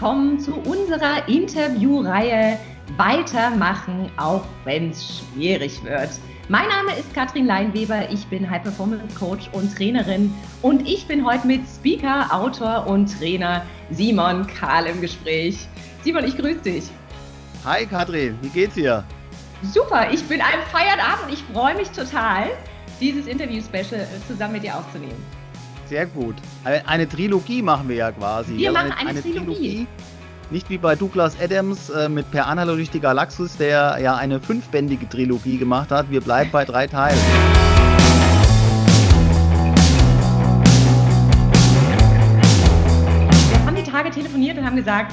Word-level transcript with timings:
willkommen 0.00 0.40
zu 0.40 0.54
unserer 0.54 1.28
Interviewreihe 1.28 2.58
Weitermachen, 2.96 4.10
auch 4.16 4.46
wenn 4.64 4.92
es 4.92 5.18
schwierig 5.18 5.84
wird. 5.84 6.08
Mein 6.48 6.66
Name 6.68 6.98
ist 6.98 7.12
Katrin 7.12 7.44
Leinweber, 7.44 8.10
ich 8.10 8.26
bin 8.28 8.48
High 8.48 8.62
Performance 8.62 9.14
Coach 9.14 9.50
und 9.52 9.76
Trainerin 9.76 10.32
und 10.62 10.88
ich 10.88 11.06
bin 11.06 11.22
heute 11.26 11.46
mit 11.46 11.68
Speaker, 11.68 12.28
Autor 12.32 12.86
und 12.86 13.14
Trainer 13.18 13.66
Simon 13.90 14.46
Kahl 14.46 14.86
im 14.86 15.02
Gespräch. 15.02 15.68
Simon, 16.02 16.24
ich 16.24 16.34
grüße 16.34 16.60
dich. 16.60 16.84
Hi 17.66 17.84
Katrin, 17.84 18.38
wie 18.40 18.48
geht's 18.48 18.76
dir? 18.76 19.04
Super, 19.64 20.10
ich 20.10 20.24
bin 20.24 20.40
am 20.40 20.62
Feierabend 20.72 21.26
und 21.26 21.32
ich 21.34 21.42
freue 21.52 21.76
mich 21.76 21.90
total, 21.90 22.46
dieses 23.02 23.26
Interview-Special 23.26 24.06
zusammen 24.26 24.54
mit 24.54 24.62
dir 24.62 24.78
aufzunehmen. 24.78 25.39
Sehr 25.90 26.06
gut. 26.06 26.36
Eine 26.86 27.08
Trilogie 27.08 27.62
machen 27.62 27.88
wir 27.88 27.96
ja 27.96 28.12
quasi. 28.12 28.56
Wir 28.56 28.70
machen 28.70 28.92
eine, 28.92 29.10
eine 29.10 29.22
Trilogie. 29.22 29.42
Trilogie. 29.44 29.86
Nicht 30.52 30.70
wie 30.70 30.78
bei 30.78 30.94
Douglas 30.94 31.34
Adams 31.40 31.90
äh, 31.90 32.08
mit 32.08 32.30
Per 32.30 32.46
Anhalter 32.46 32.76
durch 32.76 32.90
die 32.90 33.00
Galaxis, 33.00 33.56
der 33.56 33.98
ja 34.00 34.14
eine 34.14 34.38
fünfbändige 34.38 35.08
Trilogie 35.08 35.58
gemacht 35.58 35.90
hat. 35.90 36.08
Wir 36.08 36.20
bleiben 36.20 36.52
bei 36.52 36.64
drei 36.64 36.86
Teilen. 36.86 37.18
Wir 43.50 43.66
haben 43.66 43.74
die 43.74 43.82
Tage 43.82 44.10
telefoniert 44.10 44.58
und 44.58 44.64
haben 44.64 44.76
gesagt, 44.76 45.12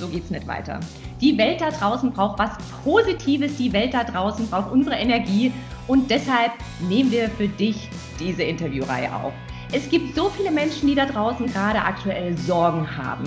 so 0.00 0.08
geht's 0.08 0.30
nicht 0.30 0.46
weiter. 0.46 0.80
Die 1.20 1.36
Welt 1.36 1.60
da 1.60 1.68
draußen 1.68 2.10
braucht 2.10 2.38
was 2.38 2.52
Positives, 2.82 3.58
die 3.58 3.70
Welt 3.74 3.92
da 3.92 4.02
draußen 4.02 4.48
braucht 4.48 4.72
unsere 4.72 4.96
Energie 4.96 5.52
und 5.86 6.10
deshalb 6.10 6.52
nehmen 6.88 7.12
wir 7.12 7.28
für 7.28 7.48
dich 7.48 7.90
diese 8.18 8.44
Interviewreihe 8.44 9.14
auf. 9.14 9.34
Es 9.76 9.90
gibt 9.90 10.14
so 10.14 10.30
viele 10.30 10.52
Menschen, 10.52 10.86
die 10.86 10.94
da 10.94 11.04
draußen 11.04 11.46
gerade 11.46 11.80
aktuell 11.82 12.38
Sorgen 12.38 12.96
haben. 12.96 13.24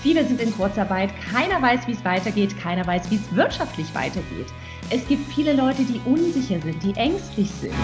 Viele 0.00 0.24
sind 0.24 0.40
in 0.40 0.54
Kurzarbeit, 0.54 1.10
keiner 1.32 1.60
weiß, 1.60 1.88
wie 1.88 1.92
es 1.92 2.04
weitergeht, 2.04 2.56
keiner 2.56 2.86
weiß, 2.86 3.10
wie 3.10 3.16
es 3.16 3.34
wirtschaftlich 3.34 3.92
weitergeht. 3.96 4.46
Es 4.90 5.04
gibt 5.08 5.28
viele 5.32 5.54
Leute, 5.54 5.82
die 5.82 6.00
unsicher 6.08 6.60
sind, 6.60 6.80
die 6.84 6.94
ängstlich 6.94 7.50
sind. 7.50 7.74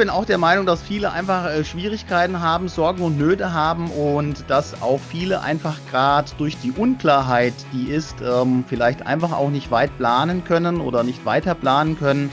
Bin 0.00 0.08
auch 0.08 0.24
der 0.24 0.38
Meinung, 0.38 0.64
dass 0.64 0.80
viele 0.80 1.12
einfach 1.12 1.44
äh, 1.50 1.62
Schwierigkeiten 1.62 2.40
haben, 2.40 2.68
Sorgen 2.68 3.02
und 3.02 3.18
Nöte 3.18 3.52
haben 3.52 3.90
und 3.90 4.48
dass 4.48 4.80
auch 4.80 4.98
viele 4.98 5.42
einfach 5.42 5.76
gerade 5.90 6.30
durch 6.38 6.56
die 6.56 6.72
Unklarheit, 6.72 7.52
die 7.74 7.90
ist, 7.90 8.14
ähm, 8.22 8.64
vielleicht 8.66 9.06
einfach 9.06 9.32
auch 9.32 9.50
nicht 9.50 9.70
weit 9.70 9.94
planen 9.98 10.42
können 10.42 10.80
oder 10.80 11.02
nicht 11.02 11.26
weiter 11.26 11.54
planen 11.54 11.98
können. 11.98 12.30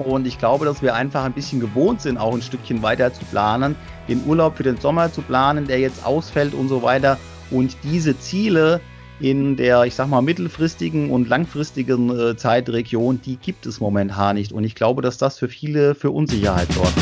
Und 0.00 0.26
ich 0.26 0.36
glaube, 0.36 0.64
dass 0.64 0.82
wir 0.82 0.96
einfach 0.96 1.22
ein 1.22 1.32
bisschen 1.32 1.60
gewohnt 1.60 2.02
sind, 2.02 2.18
auch 2.18 2.34
ein 2.34 2.42
Stückchen 2.42 2.82
weiter 2.82 3.12
zu 3.12 3.24
planen, 3.26 3.76
den 4.08 4.24
Urlaub 4.26 4.56
für 4.56 4.64
den 4.64 4.80
Sommer 4.80 5.12
zu 5.12 5.22
planen, 5.22 5.68
der 5.68 5.78
jetzt 5.78 6.04
ausfällt 6.04 6.54
und 6.54 6.68
so 6.68 6.82
weiter. 6.82 7.18
Und 7.52 7.76
diese 7.84 8.18
Ziele 8.18 8.80
in 9.20 9.56
der, 9.56 9.84
ich 9.84 9.94
sag 9.94 10.08
mal, 10.08 10.22
mittelfristigen 10.22 11.10
und 11.10 11.28
langfristigen 11.28 12.10
äh, 12.18 12.36
Zeitregion, 12.36 13.20
die 13.24 13.36
gibt 13.36 13.66
es 13.66 13.80
momentan 13.80 14.36
nicht. 14.36 14.52
Und 14.52 14.64
ich 14.64 14.74
glaube, 14.74 15.02
dass 15.02 15.18
das 15.18 15.38
für 15.38 15.48
viele 15.48 15.94
für 15.94 16.10
Unsicherheit 16.10 16.72
sorgt. 16.72 16.94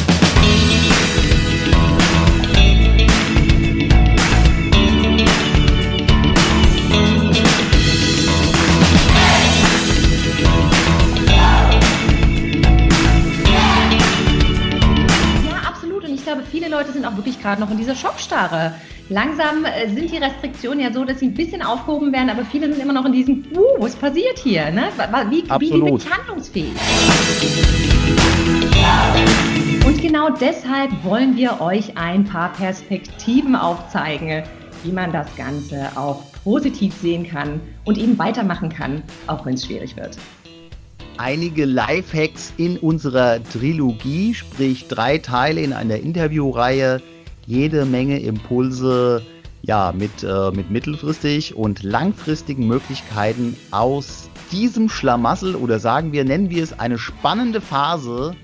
glaube, 16.29 16.43
viele 16.51 16.69
Leute 16.69 16.93
sind 16.93 17.07
auch 17.07 17.17
wirklich 17.17 17.41
gerade 17.41 17.59
noch 17.59 17.71
in 17.71 17.79
dieser 17.79 17.95
Schockstarre. 17.95 18.75
Langsam 19.11 19.65
äh, 19.65 19.89
sind 19.89 20.13
die 20.13 20.19
Restriktionen 20.19 20.81
ja 20.81 20.93
so, 20.93 21.03
dass 21.03 21.21
sie 21.21 21.29
ein 21.29 21.35
bisschen 21.35 21.63
aufgehoben 21.63 22.13
werden, 22.13 22.29
aber 22.29 22.45
viele 22.45 22.71
sind 22.71 22.83
immer 22.83 22.93
noch 22.93 23.07
in 23.07 23.13
diesem, 23.13 23.43
uh, 23.57 23.81
was 23.81 23.97
passiert 23.97 24.39
hier? 24.39 24.71
Ne? 24.71 24.89
Wie, 25.31 25.45
wie 25.45 25.71
bin 25.71 25.97
ich 25.97 26.11
handlungsfähig? 26.11 26.73
Und 29.87 30.03
genau 30.03 30.29
deshalb 30.29 30.91
wollen 31.05 31.39
wir 31.39 31.59
euch 31.63 31.97
ein 31.97 32.25
paar 32.25 32.53
Perspektiven 32.53 33.57
aufzeigen, 33.57 34.43
wie 34.85 34.93
man 34.93 35.11
das 35.11 35.35
Ganze 35.37 35.89
auch 35.95 36.23
positiv 36.45 36.93
sehen 37.01 37.27
kann 37.27 37.61
und 37.87 37.97
eben 37.97 38.19
weitermachen 38.19 38.69
kann, 38.69 39.03
auch 39.27 39.47
wenn 39.47 39.55
es 39.55 39.65
schwierig 39.65 39.97
wird 39.97 40.19
einige 41.21 41.65
Lifehacks 41.65 42.53
in 42.59 42.79
unserer 42.79 43.43
Trilogie, 43.43 44.35
sprich 44.35 44.87
drei 44.87 45.19
Teile 45.19 45.63
in 45.63 45.73
einer 45.73 45.97
Interviewreihe, 45.97 47.03
jede 47.49 47.87
Menge 47.87 48.21
Impulse, 48.21 49.23
ja, 49.63 49.93
mit, 49.97 50.23
äh, 50.23 50.51
mit 50.51 50.71
mittelfristig 50.71 51.57
und 51.57 51.83
langfristigen 51.83 52.67
Möglichkeiten 52.67 53.57
aus 53.71 54.29
diesem 54.53 54.91
Schlamassel 54.91 55.57
oder 55.57 55.79
sagen 55.79 56.13
wir, 56.13 56.25
nennen 56.25 56.51
wir 56.51 56.63
es 56.63 56.79
eine 56.79 56.99
spannende 56.99 57.63
Phase 57.63 58.37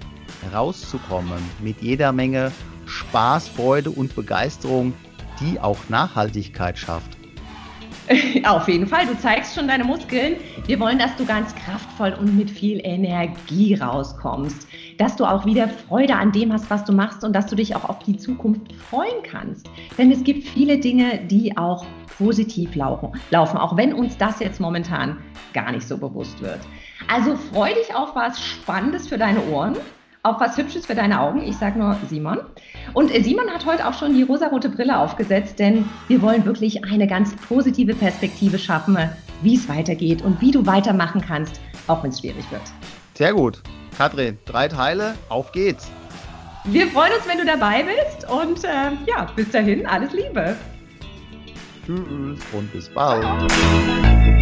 rauszukommen 0.54 1.38
mit 1.62 1.82
jeder 1.82 2.12
Menge 2.12 2.50
Spaß, 2.87 3.48
Freude 3.48 3.91
und 3.91 4.16
Begeisterung, 4.16 4.94
die 5.38 5.60
auch 5.60 5.78
Nachhaltigkeit 5.91 6.78
schafft. 6.78 7.19
Auf 8.44 8.69
jeden 8.69 8.86
Fall, 8.86 9.06
du 9.06 9.19
zeigst 9.19 9.54
schon 9.54 9.69
deine 9.69 9.84
Muskeln. 9.84 10.36
Wir 10.66 10.81
wollen, 10.81 10.98
dass 10.98 11.15
du 11.16 11.26
ganz 11.26 11.54
kraftvoll 11.54 12.15
und 12.19 12.36
mit 12.36 12.50
viel 12.50 12.81
Energie 12.82 13.75
rauskommst. 13.75 14.66
Dass 14.99 15.16
du 15.16 15.25
auch 15.25 15.44
wieder 15.47 15.69
Freude 15.69 16.15
an 16.16 16.32
dem 16.32 16.53
hast, 16.53 16.71
was 16.71 16.84
du 16.84 16.93
machst 16.93 17.25
und 17.25 17.32
dass 17.34 17.47
du 17.47 17.56
dich 17.56 17.75
auch 17.75 17.88
auf 17.88 17.99
die 18.00 18.16
Zukunft 18.16 18.72
freuen 18.72 19.22
kannst. 19.22 19.69
Denn 19.99 20.10
es 20.10 20.22
gibt 20.25 20.44
viele 20.44 20.78
Dinge, 20.78 21.21
die 21.25 21.56
auch 21.56 21.84
positiv 22.16 22.75
laufen, 22.77 23.12
auch 23.33 23.77
wenn 23.77 23.93
uns 23.93 24.16
das 24.16 24.38
jetzt 24.41 24.60
momentan 24.60 25.19
gar 25.53 25.72
nicht 25.72 25.87
so 25.87 25.99
bewusst 25.99 26.41
wird. 26.41 26.60
Also 27.09 27.37
freu 27.37 27.71
dich 27.75 27.94
auf 27.94 28.15
was 28.15 28.41
Spannendes 28.41 29.09
für 29.09 29.19
deine 29.19 29.44
Ohren 29.47 29.77
auf 30.25 30.41
was 30.41 30.56
Hübsches 30.56 30.87
für 30.87 30.94
deine 30.94 31.21
Augen. 31.21 31.43
Ich 31.43 31.56
sage 31.56 31.78
nur 31.78 31.97
Simon. 32.09 32.38
Und 32.94 33.12
Simon 33.12 33.50
hat 33.50 33.66
heute 33.66 33.87
auch 33.87 33.93
schon 33.93 34.15
die 34.15 34.22
rosarote 34.22 34.71
Brille 34.71 34.99
aufgesetzt, 34.99 35.59
denn 35.59 35.84
wir 36.09 36.22
wollen 36.22 36.44
wirklich 36.47 36.83
eine 36.84 37.06
ganz 37.06 37.37
positive 37.37 37.94
Perspektive 37.94 38.59
schaffen, 38.59 38.97
wie 39.43 39.54
es 39.54 39.69
weitergeht 39.69 40.22
und 40.22 40.41
wie 40.41 40.50
du 40.50 40.65
weitermachen 40.66 41.21
kannst, 41.21 41.60
auch 41.87 42.03
wenn 42.03 42.10
es 42.10 42.21
schwierig 42.21 42.50
wird. 42.50 42.62
Sehr 43.12 43.34
gut. 43.34 43.62
Katrin, 43.97 44.38
drei 44.44 44.69
Teile, 44.69 45.15
auf 45.28 45.53
geht's. 45.53 45.91
Wir 46.65 46.88
freuen 46.88 47.12
uns, 47.12 47.28
wenn 47.28 47.38
du 47.38 47.44
dabei 47.44 47.84
bist 47.84 48.28
und 48.28 48.65
äh, 48.65 48.93
ja, 49.06 49.31
bis 49.37 49.50
dahin 49.50 49.87
alles 49.87 50.12
Liebe. 50.12 50.56
Tschüss 51.84 52.41
und 52.53 52.72
bis 52.72 52.88
bald. 52.88 53.22
Ciao. 53.22 54.34